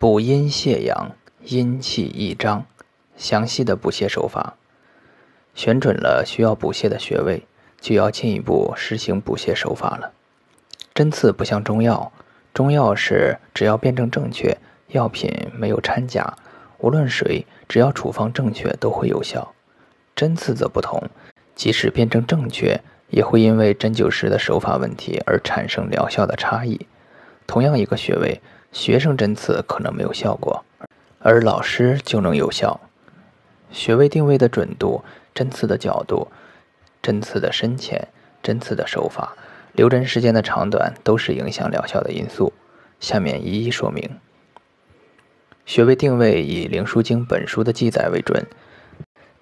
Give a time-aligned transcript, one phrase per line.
[0.00, 1.10] 补阴泻阳，
[1.42, 2.64] 阴气益张，
[3.16, 4.54] 详细的补泻手法。
[5.56, 7.42] 选准了需要补泻的穴位，
[7.80, 10.12] 就要进一步实行补泻手法了。
[10.94, 12.12] 针刺不像中药，
[12.54, 14.56] 中药是只要辩证正确，
[14.86, 16.32] 药品没有掺假，
[16.78, 19.52] 无论谁只要处方正确都会有效。
[20.14, 21.02] 针刺则不同，
[21.56, 26.86] 即使辩证正确，也会因为针灸师的手法问题而产生疗效的差异。
[27.48, 28.40] 同样一个穴位，
[28.78, 30.64] 学生针刺可能没有效果，
[31.18, 32.80] 而老师就能有效。
[33.72, 35.02] 穴位定位的准度。
[35.34, 36.26] 针刺的角度、
[37.00, 38.08] 针刺的深浅、
[38.42, 39.36] 针刺的手法、
[39.72, 42.52] 留针时间的长短，都是影响疗效的因素。
[42.98, 44.18] 下面一一说明。
[45.64, 48.44] 穴位定位以《灵枢经》本书的记载为准，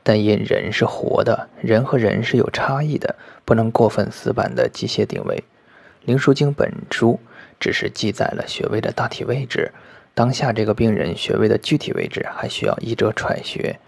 [0.03, 5.37] 但因人是活的，人和人是有差异的，不能过分死板的机械定位。
[6.07, 7.19] 《灵枢经》本书
[7.59, 9.73] 只是记载了穴位的大体位置，
[10.15, 13.79] 当下这个病人穴位的具体位置还需要医者揣穴。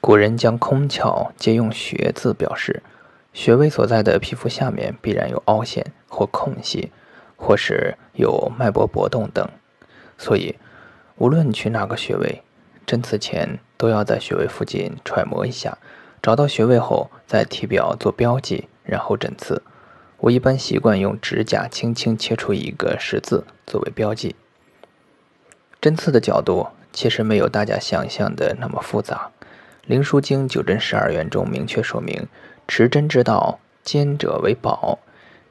[0.00, 2.82] 古人将空窍皆用“穴”字表示，
[3.32, 6.90] 穴位所在的皮肤下面必然有凹陷或空隙，
[7.36, 9.48] 或是有脉搏搏动等。
[10.18, 10.56] 所以，
[11.16, 12.42] 无论取哪个穴位，
[12.84, 15.78] 针刺前都要在穴位附近揣摩一下，
[16.20, 19.62] 找到穴位后在体表做标记，然后针刺。
[20.22, 24.36] 我一般习惯用指甲轻轻切出一个十字作为标记。
[25.80, 29.32] 针刺的角度其实没有大家想象的那么复杂。
[29.84, 32.28] 《灵枢经·九针十二元》中明确说明
[32.68, 35.00] ：“持针之道，坚者为宝；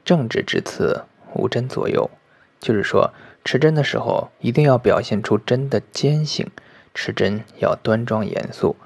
[0.06, 2.10] 正直之刺，无针左右。”
[2.58, 3.12] 就是说，
[3.44, 6.50] 持针的时候一定要表现出针的坚性，
[6.94, 8.76] 持针要端庄严肃。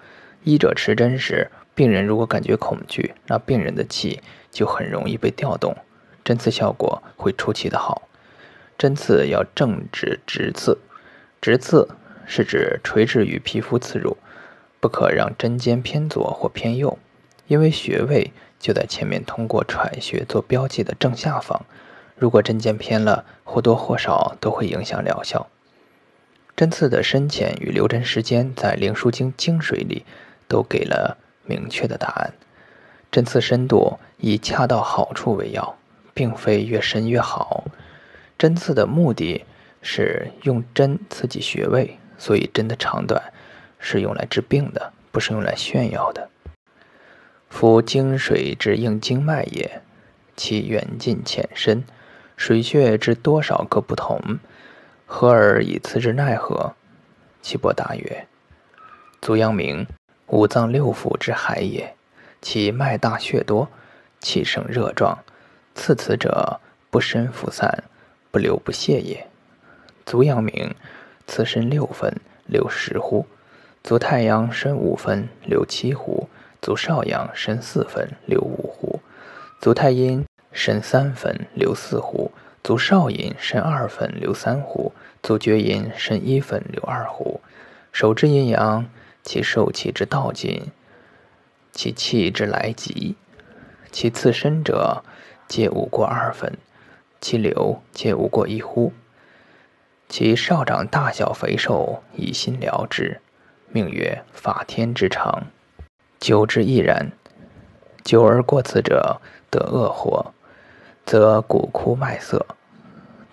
[0.42, 5.76] 医者持针时，病人如果感觉恐惧，那病人的气就很容易被调动，
[6.24, 8.08] 针刺效果会出奇的好。
[8.78, 10.78] 针刺要正直直刺，
[11.40, 11.88] 直刺
[12.26, 14.16] 是指垂直于皮肤刺入。
[14.80, 16.98] 不可让针尖偏左或偏右，
[17.46, 21.66] 因为穴位就在前面通过揣穴做标记的正下方。
[22.14, 25.48] 如果针尖偏了，或多或少都会影响疗效。
[26.54, 30.04] 针刺的深浅与留针时间，在《灵枢经·经水》里
[30.48, 32.32] 都给了明确的答案。
[33.10, 35.76] 针刺深度以恰到好处为要，
[36.12, 37.64] 并非越深越好。
[38.36, 39.44] 针刺的目的
[39.80, 43.32] 是用针刺激穴位，所以针的长短。
[43.78, 46.28] 是用来治病的，不是用来炫耀的。
[47.50, 49.82] 夫经水之应经脉也，
[50.34, 51.84] 其远近浅深，
[52.36, 54.38] 水穴之多少各不同，
[55.04, 56.74] 何而以此之奈何？
[57.42, 58.26] 岐伯答曰：
[59.20, 59.86] 足阳明，
[60.28, 61.94] 五脏六腑之海也，
[62.42, 63.68] 其脉大血多，
[64.20, 65.18] 气盛热壮，
[65.74, 66.60] 刺此者
[66.90, 67.84] 不深浮散，
[68.32, 69.26] 不流不泄也。
[70.04, 70.74] 足阳明，
[71.28, 72.12] 此身六分，
[72.46, 73.26] 流十乎？
[73.84, 76.26] 足太阳深五分，流七乎；
[76.60, 78.98] 足少阳深四分，流五乎；
[79.60, 82.32] 足太阴深三分，流四乎；
[82.64, 84.90] 足少阴深二分，流三乎；
[85.22, 87.40] 足厥阴深一分，流二乎。
[87.92, 88.84] 手之阴阳，
[89.26, 90.70] 其受气之道尽，
[91.72, 93.16] 其气之来急，
[93.90, 95.02] 其次身者，
[95.48, 96.52] 皆无过二分；
[97.20, 98.92] 其流皆无过一乎。
[100.08, 103.20] 其少长大小肥瘦，以心疗之。
[103.72, 105.48] 命曰法天之常，
[106.20, 107.10] 久之亦然。
[108.04, 109.20] 久而过此者，
[109.50, 110.32] 得恶火，
[111.04, 112.46] 则骨枯脉涩；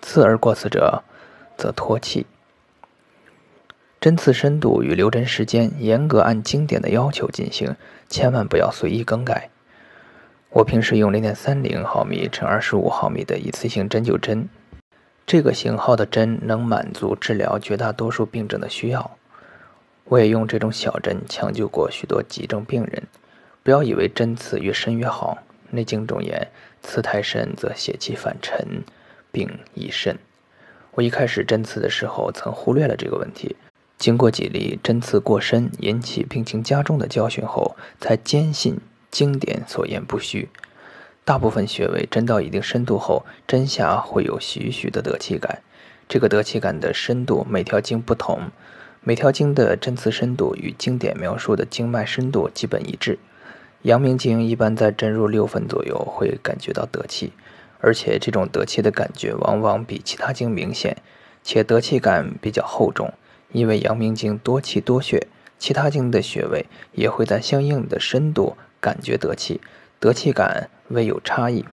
[0.02, 1.04] 次而过此者，
[1.56, 2.26] 则脱气。
[4.04, 7.74] 针刺深度与留针时间，严格按经典的要求进行，
[8.06, 9.48] 千万不要随意更改。
[10.50, 14.46] 我平时用零点三零毫米乘二十五毫米的一次性针灸针，
[15.26, 19.10] 这个型号的针能满足治疗绝大多数病症的需要。
[20.04, 23.04] 我也用这种小针抢救过许多急症病人。
[23.62, 25.38] 不要以为针刺越深越好，
[25.74, 26.48] 《内经》中言
[26.84, 28.82] ：“刺太深则血气反沉，
[29.32, 30.18] 病亦甚。”
[30.92, 33.56] 我一开始针刺的时候曾忽略了这个问题，
[33.98, 38.78] 经过几例针刺过深引起病情加重的教训后，才坚信
[39.10, 40.48] 经典所言不虚。
[41.24, 45.62] 大部分穴位针到一定深度后，针下会有徐徐的得气感，
[46.06, 48.50] 这个得气感的深度每条经不同。
[49.06, 53.18] 每条经的针刺深度与经典描述的经脉深度基本一致。
[53.82, 57.32] 阳明经一般在针入六分左右会感觉到得气，
[57.80, 60.96] 而且这种得气的感觉往往比其他经明显，
[61.42, 63.12] 且得气感比较厚重。
[63.54, 65.28] 因为阳明经多气多血，
[65.60, 69.60] 其他经的穴位也会在相应的深度感觉得气，
[70.00, 71.64] 得气感未有差异。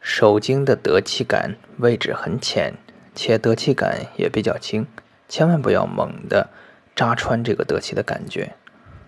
[0.00, 2.74] 手经的得气感位置很浅，
[3.14, 4.84] 且得气感也比较轻。
[5.28, 6.50] 千万不要猛地
[6.96, 8.54] 扎穿这个得气的感觉。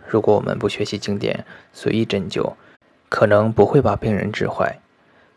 [0.07, 2.53] 如果我们不学习经典，随意针灸，
[3.09, 4.79] 可能不会把病人治坏。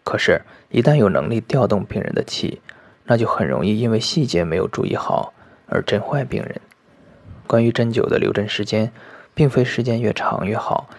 [0.04, 2.62] 可是，一旦有能力调动病人的气，
[3.06, 5.34] 那就很容易因为细节没有注意好
[5.68, 6.62] 而震坏病人。
[7.48, 8.92] 关于针灸的留针时间，
[9.34, 10.90] 并非时间越长越好，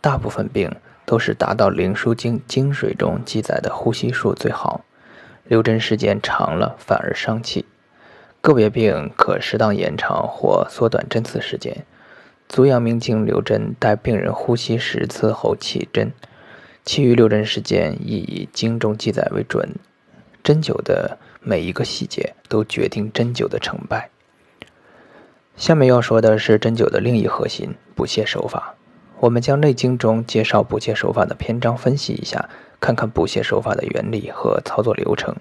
[0.00, 0.70] 大部分病
[1.04, 4.84] 都是达到《灵枢经》经水中记载的呼吸数最好，
[5.44, 7.64] 留针时间长了反而伤气。
[8.40, 11.74] 个别病可适当延长或缩短针刺时间。
[12.48, 16.12] 《足阳明经》留针待病人呼吸十次后起针，
[16.84, 19.68] 其余留针时间亦以经中记载为准。
[20.44, 24.08] 针灸的每一个细节都决定针灸的成败。
[25.56, 28.74] 下面要说的是针灸的另一核心——补泻手法。
[29.20, 35.34] 我们将《内经》中介绍补泻手法的篇章分析一下，看看补泻手法的原理和操作流程。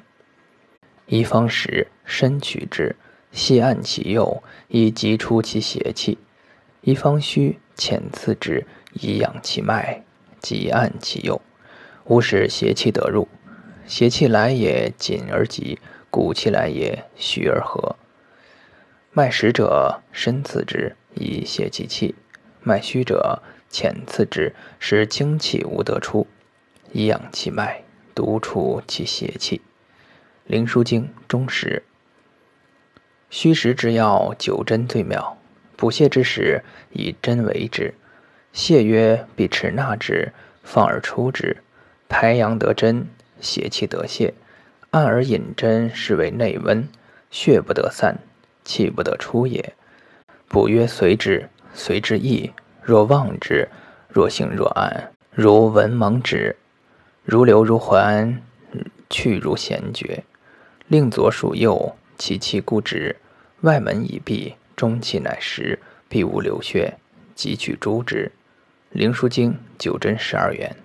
[1.08, 2.96] 一方实，深取之，
[3.34, 6.18] 细按其右，以急出其邪气；
[6.80, 10.02] 一方虚，浅刺之，以养其脉，
[10.40, 11.42] 急按其右，
[12.06, 13.28] 无使邪气得入。
[13.86, 15.78] 邪气来也，紧而急；
[16.10, 17.98] 骨气来也，虚而和。
[19.18, 22.16] 脉实者，深刺之，以泄其气；
[22.62, 26.28] 脉虚者，浅刺之，使精气无得出，
[26.92, 27.82] 以养其脉，
[28.14, 29.60] 独出其邪气。
[30.44, 31.84] 《灵枢经》中实，
[33.30, 35.38] 虚实之要，九针最妙。
[35.78, 37.94] 补泻之时，以针为之。
[38.54, 41.64] 泻曰：必持纳之，放而出之，
[42.10, 43.08] 排阳得针，
[43.40, 44.34] 邪气得泄。
[44.90, 46.90] 按而引针，是为内温，
[47.32, 48.20] 血不得散。
[48.66, 49.74] 气不得出也。
[50.50, 52.52] 补曰：随之，随之意。
[52.82, 53.68] 若望之，
[54.10, 56.56] 若行若安，如文蒙之，
[57.24, 58.42] 如流如环，
[59.10, 60.24] 去如弦绝。
[60.88, 63.16] 令左属右，其气固直，
[63.62, 66.98] 外门已闭，中气乃实，必无流血，
[67.34, 68.32] 即取诸之。
[68.98, 70.76] 《灵枢经》九针十二元。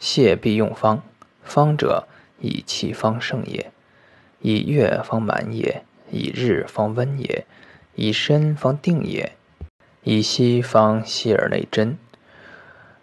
[0.00, 1.02] 泻必用方，
[1.42, 2.06] 方者
[2.38, 3.72] 以气方盛也，
[4.40, 5.84] 以月方满也。
[6.12, 7.46] 以日方温也，
[7.94, 9.32] 以身方定也，
[10.02, 11.96] 以息方息而内真，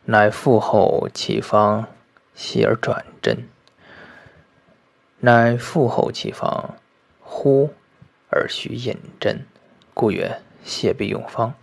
[0.05, 1.87] 乃复后其方
[2.35, 3.47] 息而转真，
[5.19, 6.77] 乃复后其方
[7.19, 7.73] 呼
[8.29, 9.43] 而徐引真，
[9.95, 11.55] 故曰泻必用方。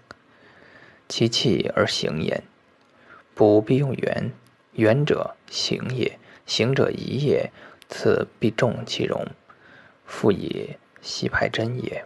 [1.08, 2.42] 其气而行也，
[3.34, 4.32] 补必用圆，
[4.72, 7.52] 圆者行也，行者宜也，
[7.88, 9.24] 此必重其容，
[10.04, 10.76] 复以。
[11.06, 12.04] 细排真也，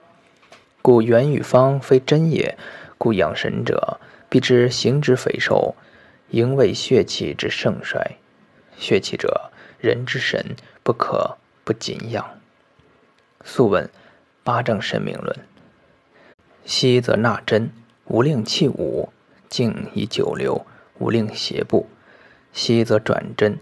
[0.83, 2.59] 故圆与方非真也。
[2.99, 3.99] 故养神者
[4.29, 5.75] 必知形之肥瘦，
[6.29, 8.19] 应为血气之盛衰。
[8.77, 12.39] 血气者，人之神，不可不谨养。
[13.43, 13.89] 素问
[14.45, 15.35] 八正神明论：
[16.67, 17.73] 息则纳真，
[18.05, 19.09] 无令气舞；
[19.49, 20.67] 静以久留，
[20.99, 21.89] 无令邪步。
[22.53, 23.59] 息则转真，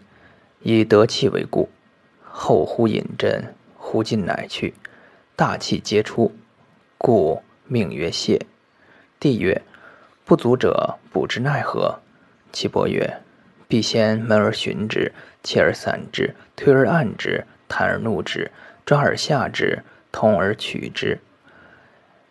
[0.62, 1.68] 以得气为故。
[2.24, 4.74] 后呼引真，呼进乃去。
[5.38, 6.32] 大气皆出，
[6.98, 8.44] 故命曰泄。
[9.20, 9.62] 帝曰：
[10.24, 12.00] 不足者补之奈何？
[12.52, 13.20] 岐伯曰：
[13.68, 15.12] 必先门而循之，
[15.44, 18.50] 切而散之，推而按之，弹而怒之，
[18.84, 21.20] 抓而下之，通而取之。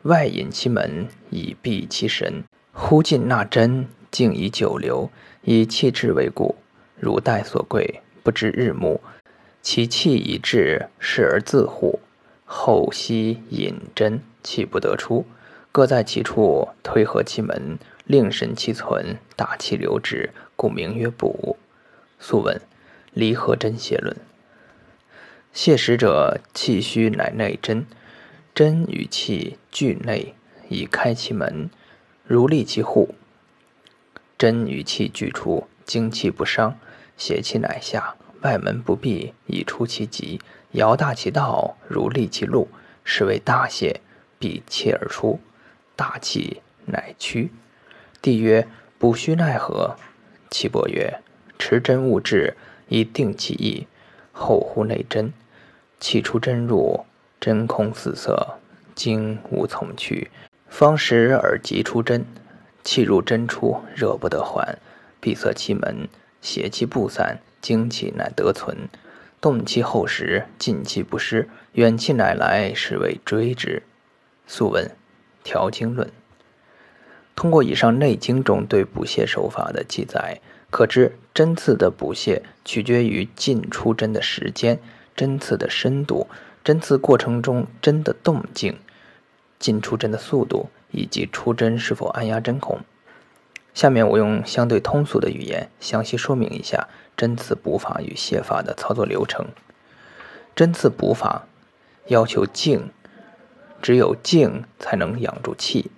[0.01, 2.43] 外引其门，以闭其神。
[2.73, 5.09] 忽进纳真，静以久留，
[5.43, 6.57] 以气滞为故。
[6.99, 8.99] 如待所贵，不知日暮，
[9.61, 12.01] 其气已至，视而自护。
[12.49, 15.25] 后息引针，气不得出，
[15.73, 21.57] 各在其处，推合其门，令神其存，大气流之，故名曰补。
[22.19, 22.59] 素问
[23.13, 24.15] 离合针邪论。
[25.53, 27.85] 泻实者，气虚乃内针，
[28.55, 30.33] 针与气俱内，
[30.69, 31.69] 以开其门，
[32.25, 33.13] 如立其户。
[34.37, 36.79] 针与气俱出，精气不伤，
[37.17, 40.39] 邪气乃下，外门不闭，以出其极。
[40.71, 42.67] 摇大其道，如立其路，
[43.03, 43.95] 是为大泻，
[44.37, 45.39] 必切而出，
[45.95, 47.51] 大气乃屈。
[48.21, 48.67] 帝曰：
[48.99, 49.95] 补虚奈何？
[50.49, 51.21] 岐伯曰：
[51.57, 52.55] 持针勿至，
[52.87, 53.87] 以定其意，
[54.31, 55.31] 后乎内针，
[55.99, 57.05] 气出针入，
[57.39, 58.57] 真空四色，
[58.93, 60.29] 精无从去，
[60.67, 62.25] 方时而急出针，
[62.83, 64.77] 气入针出，热不得还，
[65.19, 66.07] 闭塞其门，
[66.41, 68.89] 邪气不散，精气乃得存。
[69.47, 73.81] 动气后时，进气不失，远气乃来，是谓追之。
[74.45, 74.85] 素问
[75.41, 76.05] 《调经论》。
[77.33, 84.77] 通过以上《内经》中对补泻手法的记载，可知针刺的补泻取决于进出针的时间、
[85.15, 86.27] 针刺的深度、
[86.61, 88.77] 针刺过程中针的动静、
[89.57, 92.81] 进出针的速度以及出针是否按压针孔。
[93.73, 99.47] 下面我用相对通俗的语言详细说明一下针刺补法与泻法的操作流程。
[100.55, 101.47] 针刺补法
[102.05, 102.91] 要求静，
[103.81, 105.91] 只有静才能养住气，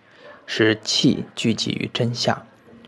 [0.47, 2.45] 使气聚集于针下，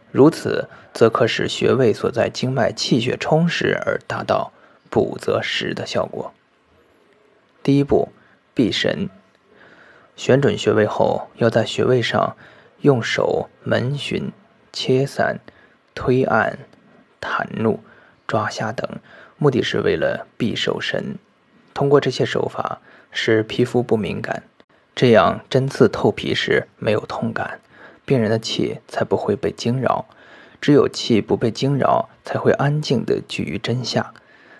[0.09, 4.51] 如此则可使穴位所在经脉气血充实，而达到
[4.89, 6.33] 补则实的效果。
[7.61, 8.09] 第一步，
[8.55, 9.09] 闭神，
[10.15, 12.35] 选准穴位后，要在穴位上
[12.79, 14.31] 用手门寻。
[14.73, 15.41] 切散、
[15.93, 16.57] 推按、
[17.19, 17.81] 弹怒、
[18.27, 18.87] 抓下等，
[19.37, 21.17] 目的是为了避守神。
[21.73, 22.79] 通过这些手法，
[23.11, 24.43] 使皮肤不敏感，
[24.93, 27.59] 这样针刺透皮时没有痛感，
[28.05, 30.05] 病人的气才不会被惊扰。
[30.59, 34.13] 只有气不被惊扰，才会安静地居于针下。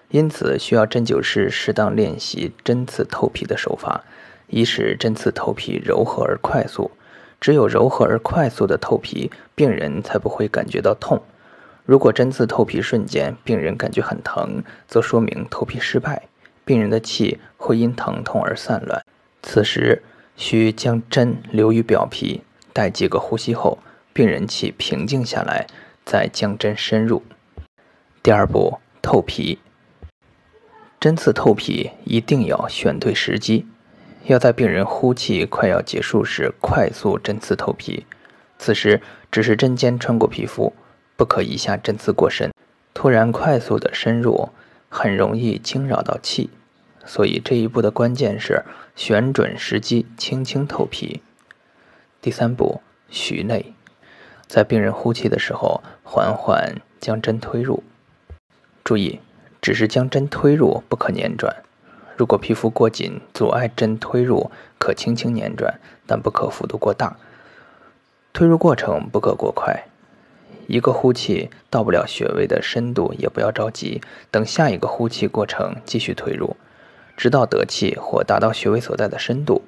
[0.10, 4.03] 因此，需要针灸师适当练习针刺透皮的手法，
[4.48, 6.91] 以使针刺透皮柔和而快速。
[7.39, 11.22] 只有柔和而快速的透皮，病人才不会感觉到痛。
[11.86, 16.28] 如果针刺透皮瞬间，病人感觉很疼，则说明透皮失败，
[16.64, 19.04] 病人的气会因疼痛而散乱。
[19.42, 20.04] 此时
[20.36, 23.80] 需将针留于表皮，待几个呼吸后，
[24.14, 25.68] 病人气平静下来，
[26.06, 27.24] 再将针深入。
[28.24, 29.60] 第二步，透皮。
[31.00, 33.66] 针刺透皮一定要选对时机。
[34.26, 38.06] 要在病人呼气快要结束时快速针刺透皮，
[38.60, 40.72] 此时只是针尖穿过皮肤，
[41.22, 42.51] 不可一下针刺过深。
[42.96, 44.50] 突然快速的深入，
[44.90, 46.50] 很容易惊扰到气，
[47.06, 48.63] 所以这一步的关键是
[48.96, 51.22] 选准时机，轻轻透皮。
[52.24, 53.75] 第三步，徐内，
[54.48, 57.84] 在病人呼气的时候，缓缓将针推入。
[58.84, 59.20] 注意，
[59.62, 61.56] 只是将针推入，不可捻转。
[62.18, 64.50] 如果皮肤过紧，阻碍针推入，
[64.80, 67.16] 可轻轻捻转，但不可幅度过大。
[68.34, 69.86] 推入过程不可过快，
[70.72, 74.00] 一个呼气到不了穴位的深度，也不要着急，
[74.32, 76.56] 等下一个呼气过程继续推入，
[77.18, 79.63] 直到得气或达到穴位所在的深度。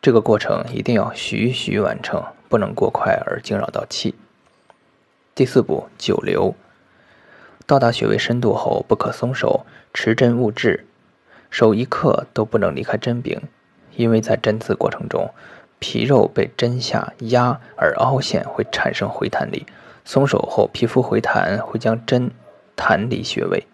[0.00, 4.14] 这个过程一定要徐徐完成，不能过快而惊扰到气。
[5.34, 6.54] 第四步，久留。
[7.66, 10.86] 到达穴位深度后，不可松手，持针勿滞。
[11.50, 13.38] 手一刻都不能离开针柄，
[13.94, 15.28] 因为在针刺过程中，
[15.78, 19.66] 皮肉被针下压而凹陷，会产生回弹力。
[20.12, 22.32] 松手后，皮肤回弹会将针
[22.74, 23.68] 弹离穴位，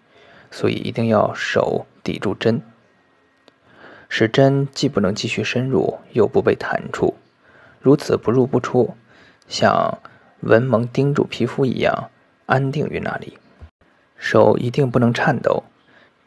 [0.51, 2.61] 所以一定要手抵住针，
[4.07, 7.15] 使针既不能继续深入，又不被弹出。
[7.79, 8.93] 如此不入不出，
[9.47, 9.97] 像
[10.41, 12.11] 蚊蒙叮住皮肤一样，
[12.45, 13.39] 安定于那里。
[14.15, 15.63] 手一定不能颤抖。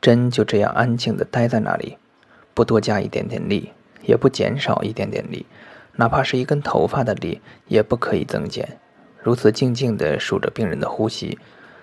[0.01, 1.99] 针就这样安静地待在那里，
[2.53, 3.71] 不多加一点点力，
[4.03, 5.47] 也不减少一点点力，
[5.95, 8.80] 哪怕是一根头发的力也不可以增减。
[9.23, 11.39] 如此静静地数着病人的呼吸，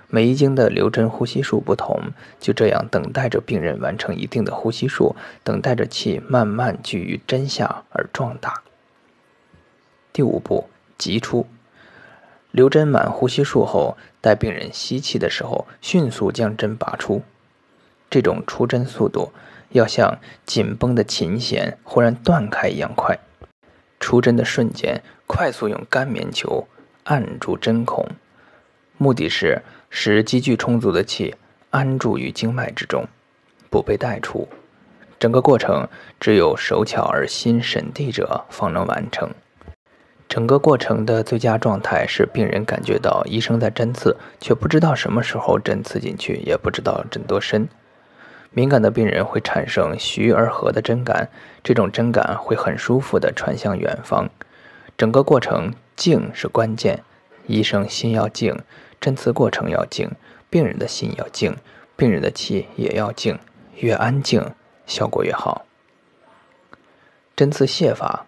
[0.10, 8.63] 每一经的留针呼吸数不同，就这样等待着病人完成一定的呼吸数，等待着气慢慢聚于针下而壮大。
[10.12, 11.46] 第五步，急出。
[12.51, 17.22] 留针满呼吸数后，待病人吸气的时候，迅速将针拔出。
[18.10, 19.32] 这种出针速度
[19.72, 23.20] 要像紧绷的琴弦忽然断开一样快。
[24.00, 26.67] 出针的瞬间，快速用干棉球
[27.08, 28.06] 按住针孔，
[28.98, 31.34] 目的是使积聚充足的气
[31.70, 33.06] 安住于经脉之中，
[33.70, 34.46] 不被带出。
[35.18, 35.88] 整个过程
[36.20, 39.30] 只有手巧而心神地者方能完成。
[40.28, 47.70] 整个过程的最佳状态是病人感觉到医生在针刺，却不知道什么时候针刺进去，也不知道针多深。
[48.52, 51.30] 敏感的病人会产生徐而和的针感，
[51.64, 54.30] 这种针感会很舒服地传向远方。
[54.98, 57.04] 整个过程静是关键，
[57.48, 58.56] 医生心要静，
[59.01, 60.12] 针刺过程要静，
[60.50, 61.58] 病人的心要静，
[61.98, 63.39] 病人的气也要静，
[63.75, 64.54] 越安静
[64.86, 65.66] 效果越好。
[67.36, 68.27] 针刺泻法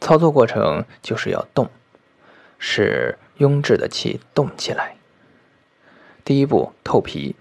[0.00, 1.70] 操作过程就是要动，
[2.58, 4.96] 使壅滞的气动起来。
[6.22, 7.34] 第一步，透皮。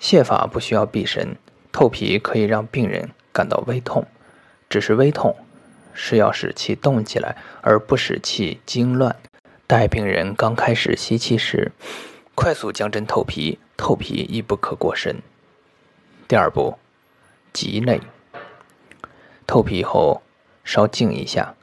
[0.00, 1.36] 泻法不需要闭神，
[1.72, 4.06] 透皮可以让病人感到微痛，
[4.68, 5.34] 只是微痛，
[6.00, 9.16] 是要使气动起来，而不使气痉乱。
[9.66, 11.72] 待病人刚开始吸气时，
[12.36, 15.16] 快速将针透皮，透皮亦不可过深。
[16.28, 16.78] 第二步，
[17.52, 18.00] 极内。
[19.44, 20.22] 透皮后
[20.62, 21.54] 稍静一下，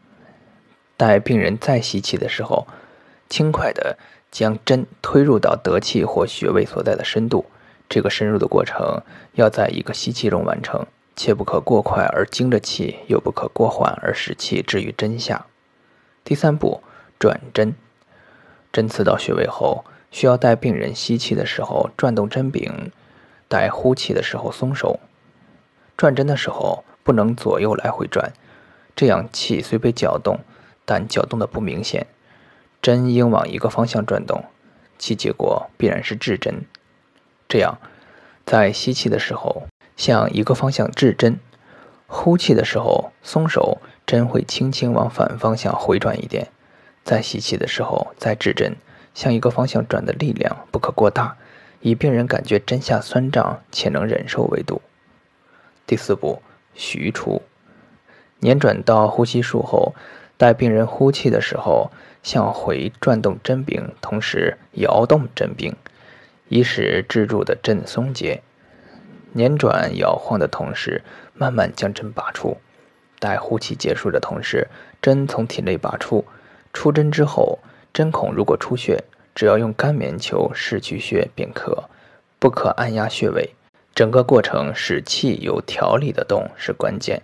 [0.98, 2.68] 待病人再吸气的时候，
[3.30, 3.98] 轻快地
[4.30, 7.46] 将针推入到得气或穴位所在的深度。
[7.88, 9.02] 这个深入的过程
[9.34, 10.86] 要在一个吸气中完成，
[11.16, 15.46] 切不可过快而惊着气，又不可过缓而使气置于针下。
[16.24, 16.82] 第三步，
[17.18, 17.76] 转针。
[18.74, 22.92] 针刺到穴位后，需要待病人吸气的时候转动针柄，
[23.48, 25.00] 待呼气的时候松手。
[25.96, 28.34] 转针的时候不能左右来回转，
[28.96, 30.40] 这样气虽被搅动，
[30.84, 32.08] 但搅动的不明显。
[32.82, 34.44] 针应往一个方向转动，
[34.98, 36.66] 其结果必然是质针。
[37.48, 37.80] 这样，
[38.46, 41.40] 在吸气的时候向一个方向置针，
[42.08, 46.48] 呼气的时候松手，针会轻轻往反方向回转一点。
[47.04, 48.76] 在吸气的时候再置针，
[49.14, 51.38] 向一个方向转的力量不可过大，
[51.82, 54.82] 以病人感觉针下酸胀且能忍受为度。
[55.86, 56.42] 第四步，
[56.74, 57.42] 徐出。
[58.40, 59.94] 捻转到呼吸术后。
[60.38, 65.74] 待病人呼气的时候，向回转动针柄，同时摇动针柄，
[66.50, 68.42] 以使支柱的针松解。
[69.36, 72.56] 捻转摇晃的同时，慢慢将针拔出。
[73.20, 74.70] 待呼气结束的同时，
[75.02, 76.24] 针从体内拔出。
[76.72, 77.60] 出针之后，
[77.94, 79.04] 针孔如果出血，
[79.36, 81.90] 只要用干棉球拭去血便可，
[82.40, 83.52] 不可按压穴位。
[83.94, 87.22] 整个过程使气有条理的动是关键。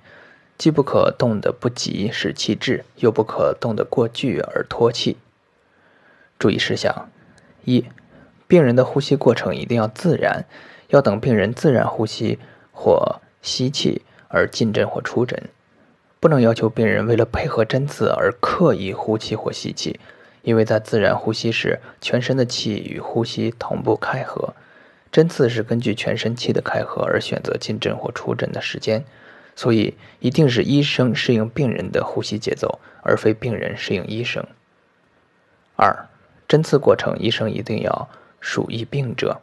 [0.58, 5.18] 既不可动得不急使气滞，又不可动得过剧而脱气。
[6.38, 7.10] 注意事项：
[7.66, 7.86] 一、
[8.48, 10.46] 病人的呼吸过程一定要自然，
[10.92, 12.40] 要等病人自然呼吸
[12.72, 15.50] 或吸气而进针或出针，
[16.20, 20.00] 不能要求病人为了配合针刺而刻意呼气或吸气，
[20.44, 24.54] 因为在自然呼吸时，全身的气与呼吸同步开合，
[25.12, 29.04] 针刺是根据全身气的开合而选择进针或出针的时间。
[29.54, 34.46] 所以，一定是医生适应病人的呼吸节奏，而非病人适应医生。
[35.76, 36.08] 二，
[36.48, 39.42] 针刺过程，医生一定要数一病者。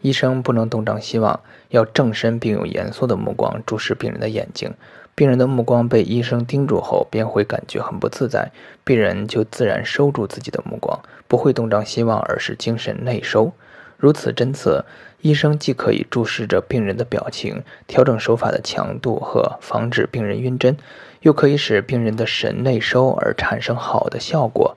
[0.00, 1.40] 医生不能东张西望，
[1.70, 4.72] 要正身并用严肃的目光注视病人的眼睛。
[5.14, 8.52] 病人的目光被医生盯住后，便会感觉很不自在，
[8.84, 13.52] 病人就自然收住自己的目光，不会东张西望，而是精神内收。
[13.96, 14.84] 如此针刺，
[15.22, 20.76] 医生既可以注视着病人的表情，调整手法的强度和防止病人晕针，
[21.22, 24.76] 又可以使病人的神内收而产生好的效果。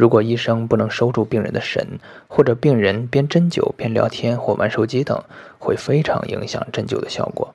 [0.00, 1.86] 如果医生不能收住病人的神，
[2.26, 5.22] 或者病人边针灸边聊天或玩手机等，
[5.58, 7.54] 会非常影响针灸的效果。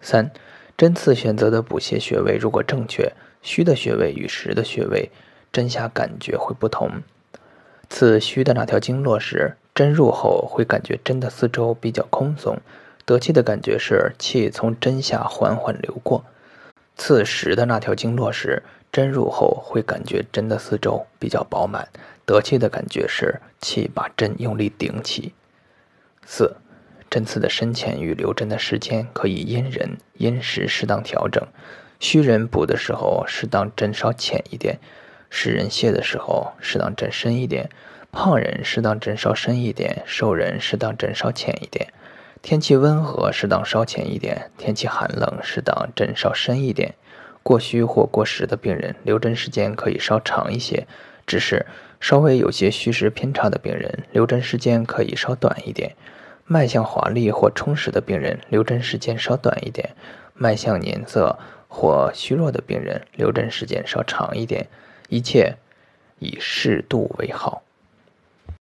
[0.00, 0.30] 三、
[0.78, 5.10] 针刺选择的补泻穴位如果正确，虚的穴位与实的穴位，
[5.52, 6.90] 针下感觉会不同。
[7.90, 12.56] 刺虚的那条经络时，针入后会感觉针的四周比较空松，
[13.04, 16.22] 得气的感觉是气从针下缓缓流过；
[16.96, 21.88] 刺实的那条经络时，针入后会感觉针的四周比较饱满，
[22.24, 25.34] 得气的感觉是气把针用力顶起。
[26.24, 26.56] 四，
[27.10, 31.46] 针刺的深浅与留针的时间可以因人因时适当调整，
[32.00, 34.78] 虚人补的时候适当针稍浅一点，
[35.30, 37.70] 实人泻的时候适当针深一点。
[38.12, 41.92] 胖人适当针稍深一点，瘦人适当针稍浅一点。
[42.40, 46.94] 天气温和，适当稍浅一点；天气寒冷，适当针稍深一点。
[47.46, 50.84] 过虚或过实的病人，留针时间可以稍长一些；
[51.28, 51.64] 只是
[52.00, 55.94] 稍微有些虚实偏差的病人，留针时间可以稍短一点。
[56.44, 59.90] 脉象华丽或充实的病人，留针时间稍短一点；
[60.34, 64.66] 脉象年色或虚弱的病人，留针时间稍长一点。
[65.08, 65.54] 一切
[66.18, 67.62] 以适度为好。